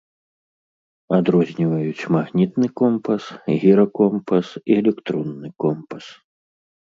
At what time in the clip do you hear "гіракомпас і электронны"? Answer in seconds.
3.61-5.53